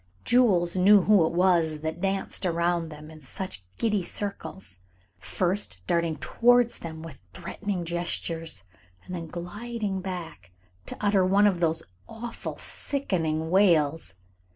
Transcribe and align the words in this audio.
Jules 0.25 0.75
knew 0.75 1.03
who 1.03 1.27
it 1.27 1.31
was 1.31 1.81
that 1.81 2.01
danced 2.01 2.43
around 2.43 2.89
them 2.89 3.11
in 3.11 3.21
such 3.21 3.63
giddy 3.77 4.01
circles, 4.01 4.79
first 5.19 5.79
darting 5.85 6.15
towards 6.15 6.79
them 6.79 7.03
with 7.03 7.19
threatening 7.33 7.85
gestures, 7.85 8.63
and 9.05 9.13
then 9.13 9.27
gliding 9.27 10.01
back 10.01 10.49
to 10.87 10.97
utter 10.99 11.23
one 11.23 11.45
of 11.45 11.59
those 11.59 11.83
awful, 12.09 12.55
sickening 12.55 13.51
wails. 13.51 14.15